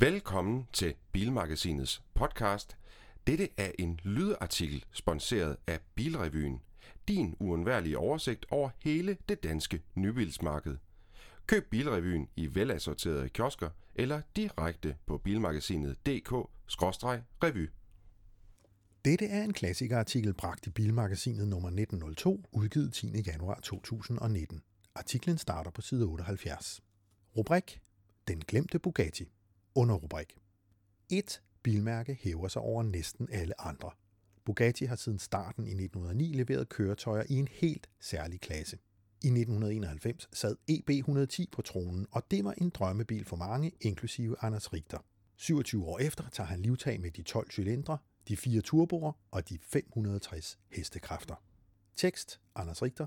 [0.00, 2.76] Velkommen til Bilmagasinets podcast.
[3.26, 6.60] Dette er en lydartikel sponsoreret af Bilrevyen.
[7.08, 10.76] Din uundværlige oversigt over hele det danske nybilsmarked.
[11.46, 17.68] Køb Bilrevyen i velassorterede kiosker eller direkte på bilmagasinet.dk-revy.
[19.04, 23.22] Dette er en klassikerartikel bragt i Bilmagasinet nummer 1902, udgivet 10.
[23.26, 24.62] januar 2019.
[24.94, 26.80] Artiklen starter på side 78.
[27.36, 27.80] Rubrik
[28.28, 29.32] Den glemte Bugatti.
[29.74, 30.36] Underrubrik
[31.10, 31.42] 1.
[31.62, 33.90] Bilmærke hæver sig over næsten alle andre.
[34.44, 38.78] Bugatti har siden starten i 1909 leveret køretøjer i en helt særlig klasse.
[39.22, 44.72] I 1991 sad EB110 på tronen, og det var en drømmebil for mange, inklusive Anders
[44.72, 44.98] Richter.
[45.36, 49.58] 27 år efter tager han livtag med de 12 cylindre, de fire turboer og de
[49.62, 51.34] 560 hestekræfter.
[51.96, 53.06] Tekst Anders Richter.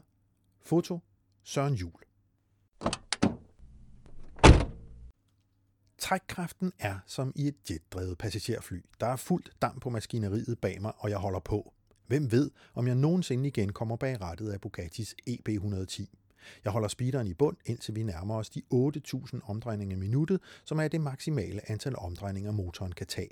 [0.62, 1.00] Foto
[1.44, 2.04] Søren Jul.
[6.04, 8.82] Trækkraften er som i et jetdrevet passagerfly.
[9.00, 11.74] Der er fuldt damp på maskineriet bag mig, og jeg holder på.
[12.08, 16.06] Hvem ved, om jeg nogensinde igen kommer bag rettet af Bugattis EB110.
[16.64, 20.80] Jeg holder speederen i bund, indtil vi nærmer os de 8.000 omdrejninger i minuttet, som
[20.80, 23.32] er det maksimale antal omdrejninger motoren kan tage.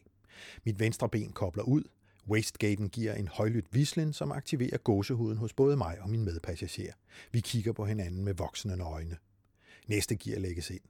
[0.63, 1.83] Mit venstre ben kobler ud.
[2.27, 6.93] Wastegaten giver en højlydt vislen, som aktiverer gåsehuden hos både mig og min medpassager.
[7.31, 9.17] Vi kigger på hinanden med voksende øjne.
[9.87, 10.81] Næste gear lægges ind.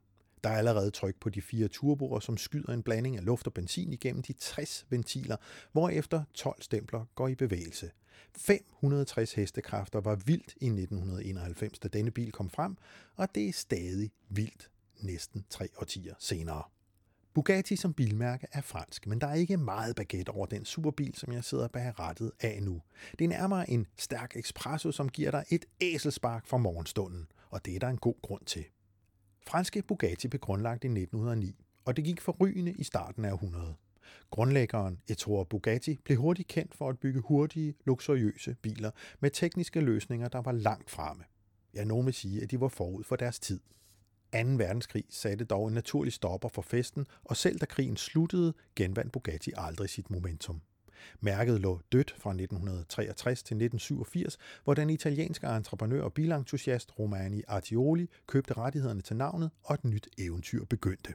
[0.44, 3.54] Der er allerede tryk på de fire turboer, som skyder en blanding af luft og
[3.54, 5.36] benzin igennem de 60 ventiler,
[5.72, 7.92] hvorefter 12 stempler går i bevægelse.
[8.38, 12.78] 560 hestekræfter var vildt i 1991, da denne bil kom frem,
[13.16, 16.64] og det er stadig vildt næsten tre årtier senere.
[17.34, 21.34] Bugatti som bilmærke er fransk, men der er ikke meget baguette over den superbil, som
[21.34, 22.82] jeg sidder bag rattet af nu.
[23.20, 27.76] Det er nærmere en stærk espresso, som giver dig et æselspark fra morgenstunden, og det
[27.76, 28.66] er der en god grund til.
[29.48, 33.76] Franske Bugatti blev grundlagt i 1909, og det gik forrygende i starten af århundredet.
[34.30, 40.28] Grundlæggeren Ettore Bugatti blev hurtigt kendt for at bygge hurtige, luksuriøse biler med tekniske løsninger,
[40.28, 41.24] der var langt fremme.
[41.74, 43.60] Ja, nogen vil sige, at de var forud for deres tid.
[44.34, 44.40] 2.
[44.40, 49.52] verdenskrig satte dog en naturlig stopper for festen, og selv da krigen sluttede, genvandt Bugatti
[49.58, 50.62] aldrig sit momentum.
[51.20, 58.08] Mærket lå dødt fra 1963 til 1987, hvor den italienske entreprenør og bilentusiast Romani Artioli
[58.28, 61.14] købte rettighederne til navnet, og et nyt eventyr begyndte.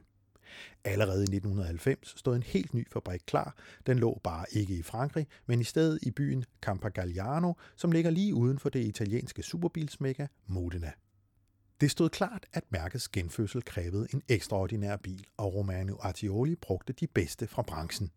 [0.83, 3.55] Allerede i 1990 stod en helt ny fabrik klar.
[3.87, 8.35] Den lå bare ikke i Frankrig, men i stedet i byen Campagalliano, som ligger lige
[8.35, 10.91] uden for det italienske superbilsmega Modena.
[11.81, 17.07] Det stod klart, at mærkets genfødsel krævede en ekstraordinær bil, og Romano Artioli brugte de
[17.07, 18.11] bedste fra branchen.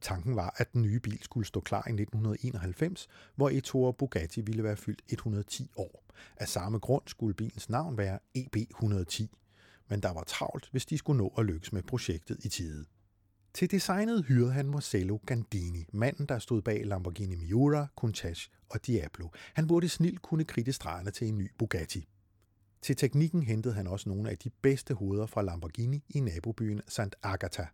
[0.00, 4.64] Tanken var, at den nye bil skulle stå klar i 1991, hvor Ettore Bugatti ville
[4.64, 6.04] være fyldt 110 år.
[6.36, 9.26] Af samme grund skulle bilens navn være EB110,
[9.88, 12.84] men der var travlt, hvis de skulle nå at lykkes med projektet i tide.
[13.54, 19.28] Til designet hyrede han Marcello Gandini, manden, der stod bag Lamborghini Miura, Countach og Diablo.
[19.54, 22.08] Han burde snilt kunne kridte stregerne til en ny Bugatti.
[22.82, 27.14] Til teknikken hentede han også nogle af de bedste hoveder fra Lamborghini i nabobyen St.
[27.22, 27.64] Agatha.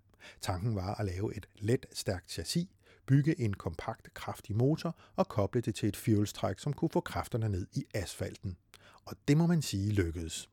[0.40, 2.68] Tanken var at lave et let, stærkt chassis,
[3.06, 7.48] bygge en kompakt, kraftig motor og koble det til et fjolstræk, som kunne få kræfterne
[7.48, 8.56] ned i asfalten.
[9.04, 10.50] Og det må man sige lykkedes.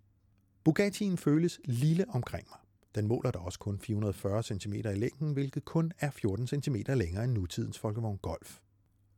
[0.63, 2.59] Bugattien føles lille omkring mig.
[2.95, 7.23] Den måler da også kun 440 cm i længden, hvilket kun er 14 cm længere
[7.23, 8.59] end nutidens Folkevogn Golf.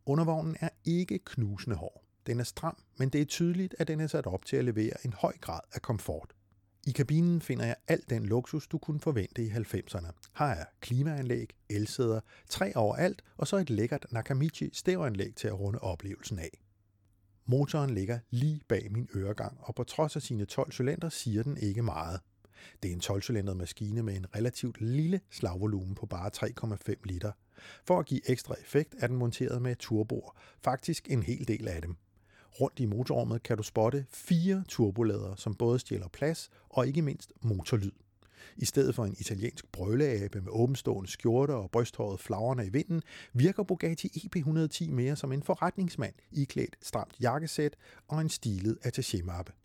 [0.05, 2.03] Undervognen er ikke knusende hård.
[2.27, 5.05] Den er stram, men det er tydeligt, at den er sat op til at levere
[5.05, 6.33] en høj grad af komfort.
[6.87, 10.11] I kabinen finder jeg al den luksus, du kunne forvente i 90'erne.
[10.37, 12.19] Her er klimaanlæg, elsæder,
[12.49, 16.61] træ overalt, og så et lækkert Nakamichi stereoanlæg til at runde oplevelsen af.
[17.45, 21.57] Motoren ligger lige bag min øregang, og på trods af sine 12 cylinder siger den
[21.57, 22.19] ikke meget.
[22.83, 26.31] Det er en 12-cylindret maskine med en relativt lille slagvolumen på bare
[26.89, 27.31] 3,5 liter.
[27.87, 31.81] For at give ekstra effekt er den monteret med turboer, faktisk en hel del af
[31.81, 31.95] dem.
[32.61, 37.33] Rundt i motorrummet kan du spotte fire turbolader, som både stjæler plads og ikke mindst
[37.41, 37.91] motorlyd.
[38.57, 43.01] I stedet for en italiensk brøleabe med åbenstående skjorter og brysthåret flagrende i vinden,
[43.33, 47.75] virker Bugatti EB110 mere som en forretningsmand iklædt stramt jakkesæt
[48.07, 49.60] og en stilet attachémappe.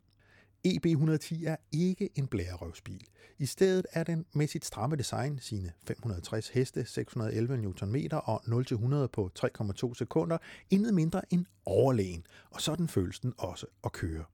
[0.67, 3.07] EB110 er ikke en blærerøvsbil.
[3.39, 9.07] I stedet er den med sit stramme design, sine 560 heste, 611 Nm og 0-100
[9.07, 10.39] på 3,2 sekunder,
[10.71, 14.25] intet mindre end overlegen, og sådan føles den også at køre.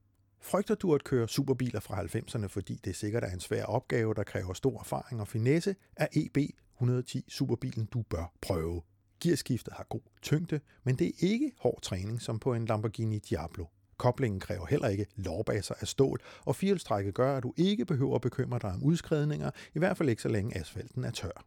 [0.41, 4.23] Frygter du at køre superbiler fra 90'erne, fordi det sikkert er en svær opgave, der
[4.23, 8.83] kræver stor erfaring og finesse, er EB110 superbilen, du bør prøve.
[9.21, 13.65] Gearskiftet har god tyngde, men det er ikke hård træning som på en Lamborghini Diablo.
[13.97, 18.21] Koblingen kræver heller ikke lårbaser af stål, og firehjulstrækket gør, at du ikke behøver at
[18.21, 21.45] bekymre dig om udskredninger, i hvert fald ikke så længe asfalten er tør.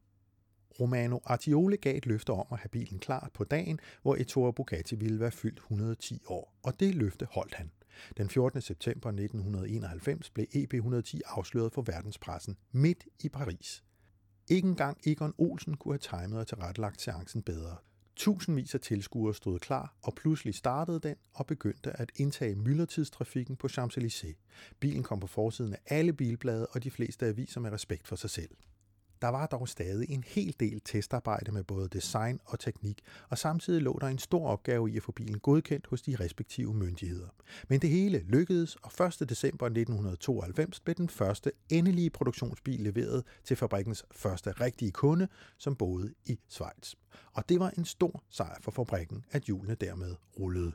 [0.79, 4.95] Romano Artioli gav et løfte om at have bilen klar på dagen, hvor Ettore Bugatti
[4.95, 7.71] ville være fyldt 110 år, og det løfte holdt han.
[8.17, 8.61] Den 14.
[8.61, 13.83] september 1991 blev EB110 afsløret for verdenspressen midt i Paris.
[14.47, 17.75] Ikke engang Egon Olsen kunne have timet og tilrettelagt seancen bedre.
[18.15, 23.67] Tusindvis af tilskuere stod klar, og pludselig startede den og begyndte at indtage myldretidstrafikken på
[23.67, 24.35] Champs-Élysées.
[24.79, 28.29] Bilen kom på forsiden af alle bilblade og de fleste aviser med respekt for sig
[28.29, 28.49] selv.
[29.25, 33.81] Der var dog stadig en hel del testarbejde med både design og teknik, og samtidig
[33.81, 37.27] lå der en stor opgave i at få bilen godkendt hos de respektive myndigheder.
[37.67, 39.29] Men det hele lykkedes, og 1.
[39.29, 45.27] december 1992 blev den første endelige produktionsbil leveret til fabrikkens første rigtige kunde,
[45.57, 46.93] som boede i Schweiz.
[47.33, 50.71] Og det var en stor sejr for fabrikken, at hjulene dermed rullede.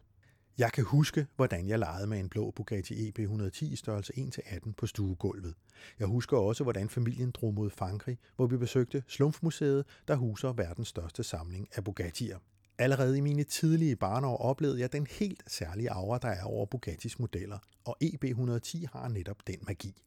[0.60, 4.72] Jeg kan huske, hvordan jeg legede med en blå Bugatti EB 110 i størrelse 1-18
[4.76, 5.54] på stuegulvet.
[5.98, 10.88] Jeg husker også, hvordan familien drog mod Frankrig, hvor vi besøgte Slumfmuseet, der huser verdens
[10.88, 12.38] største samling af Bugattier.
[12.78, 17.18] Allerede i mine tidlige barneår oplevede jeg den helt særlige aura, der er over Bugattis
[17.18, 20.02] modeller, og EB110 har netop den magi.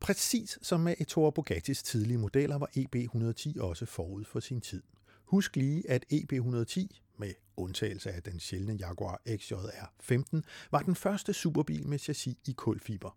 [0.00, 4.82] Præcis som med Ettore Bugattis tidlige modeller var EB110 også forud for sin tid.
[5.26, 6.86] Husk lige, at EB110
[7.18, 12.52] med undtagelse af den sjældne Jaguar XJR 15, var den første superbil med chassis i
[12.52, 13.16] kulfiber.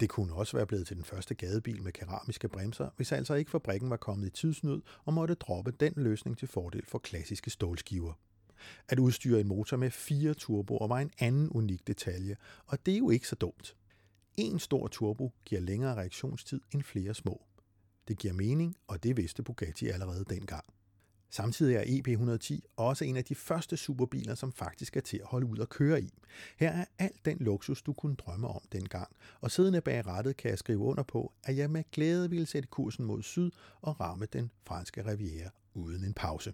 [0.00, 3.50] Det kunne også være blevet til den første gadebil med keramiske bremser, hvis altså ikke
[3.50, 8.12] fabrikken var kommet i tidsnød og måtte droppe den løsning til fordel for klassiske stålskiver.
[8.88, 12.98] At udstyre en motor med fire turboer var en anden unik detalje, og det er
[12.98, 13.76] jo ikke så dumt.
[14.36, 17.42] En stor turbo giver længere reaktionstid end flere små.
[18.08, 20.64] Det giver mening, og det vidste Bugatti allerede dengang.
[21.30, 25.46] Samtidig er EP110 også en af de første superbiler, som faktisk er til at holde
[25.46, 26.10] ud og køre i.
[26.56, 30.50] Her er alt den luksus, du kunne drømme om dengang, og siddende bag rattet kan
[30.50, 34.26] jeg skrive under på, at jeg med glæde ville sætte kursen mod syd og ramme
[34.26, 36.52] den franske riviera uden en pause.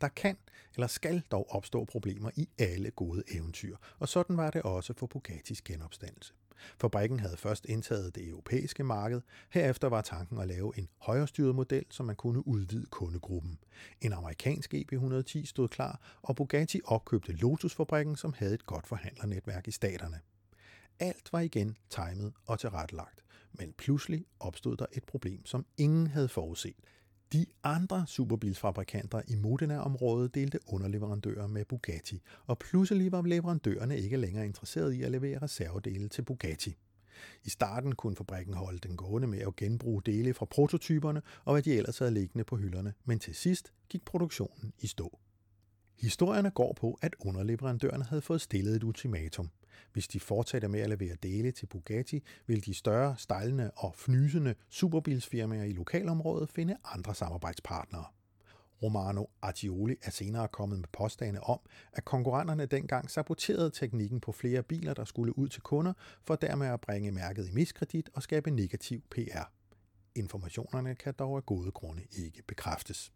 [0.00, 0.36] Der kan
[0.74, 5.06] eller skal dog opstå problemer i alle gode eventyr, og sådan var det også for
[5.06, 6.34] Bugattis genopstandelse.
[6.80, 9.20] Fabrikken havde først indtaget det europæiske marked,
[9.50, 13.58] herefter var tanken at lave en højrestyret model, så man kunne udvide kundegruppen.
[14.00, 19.70] En amerikansk EP110 stod klar, og Bugatti opkøbte Lotus-fabrikken, som havde et godt forhandlernetværk i
[19.70, 20.20] staterne.
[20.98, 26.28] Alt var igen timet og tilrettelagt, men pludselig opstod der et problem, som ingen havde
[26.28, 26.76] forudset.
[27.32, 34.46] De andre superbilsfabrikanter i Modena-området delte underleverandører med Bugatti, og pludselig var leverandørerne ikke længere
[34.46, 36.76] interesserede i at levere reservedele til Bugatti.
[37.44, 41.62] I starten kunne fabrikken holde den gående med at genbruge dele fra prototyperne og hvad
[41.62, 45.18] de ellers havde liggende på hylderne, men til sidst gik produktionen i stå.
[45.98, 49.50] Historierne går på, at underleverandørerne havde fået stillet et ultimatum.
[49.92, 54.54] Hvis de fortsatte med at levere dele til Bugatti, ville de større, stejlende og fnysende
[54.70, 58.04] superbilsfirmaer i lokalområdet finde andre samarbejdspartnere.
[58.82, 61.60] Romano Artioli er senere kommet med påstande om,
[61.92, 65.92] at konkurrenterne dengang saboterede teknikken på flere biler, der skulle ud til kunder,
[66.24, 69.44] for dermed at bringe mærket i miskredit og skabe negativ PR.
[70.14, 73.12] Informationerne kan dog af gode grunde ikke bekræftes.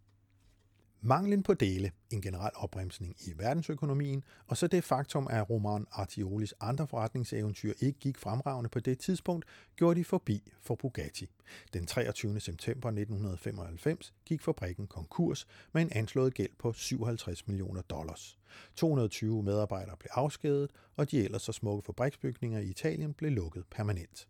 [1.01, 6.55] Manglen på dele, en generel opbremsning i verdensøkonomien, og så det faktum, at Roman Artiolis
[6.61, 9.45] andre forretningseventyr ikke gik fremragende på det tidspunkt,
[9.77, 11.31] gjorde de forbi for Bugatti.
[11.73, 12.41] Den 23.
[12.41, 18.39] september 1995 gik fabrikken konkurs med en anslået gæld på 57 millioner dollars.
[18.77, 24.29] 220 medarbejdere blev afskedet, og de ellers så smukke fabriksbygninger i Italien blev lukket permanent.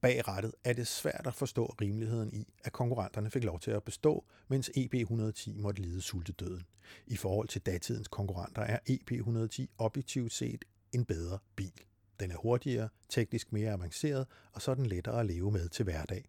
[0.00, 3.82] Bag rettet er det svært at forstå rimeligheden i, at konkurrenterne fik lov til at
[3.82, 6.66] bestå, mens EB110 måtte lide sultedøden.
[7.06, 11.72] I forhold til datidens konkurrenter er EB110 objektivt set en bedre bil.
[12.20, 15.84] Den er hurtigere, teknisk mere avanceret, og så er den lettere at leve med til
[15.84, 16.24] hverdag.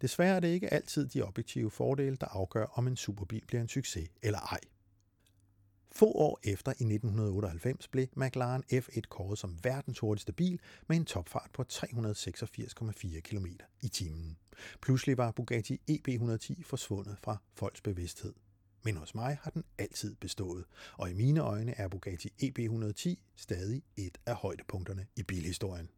[0.00, 3.68] Desværre er det ikke altid de objektive fordele, der afgør, om en superbil bliver en
[3.68, 4.60] succes eller ej.
[5.94, 11.04] Få år efter, i 1998, blev McLaren F1 kåret som verdens hurtigste bil med en
[11.04, 13.46] topfart på 386,4 km
[13.82, 14.36] i timen.
[14.80, 18.32] Pludselig var Bugatti EB110 forsvundet fra folks bevidsthed.
[18.82, 20.64] Men hos mig har den altid bestået,
[20.98, 25.88] og i mine øjne er Bugatti EB110 stadig et af højdepunkterne i bilhistorien.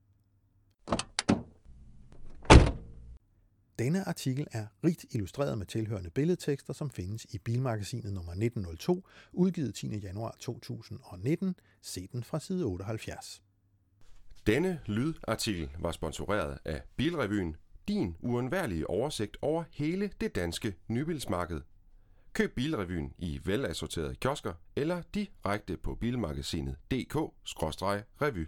[3.78, 9.74] Denne artikel er rigt illustreret med tilhørende billedtekster, som findes i Bilmagasinet nummer 1902, udgivet
[9.74, 9.98] 10.
[9.98, 13.42] januar 2019, set den fra side 78.
[14.46, 17.56] Denne lydartikel var sponsoreret af Bilrevyen,
[17.88, 21.60] din uundværlige oversigt over hele det danske nybilsmarked.
[22.32, 28.46] Køb Bilrevyen i velassorterede kiosker eller direkte på bilmagasinet.dk-revy.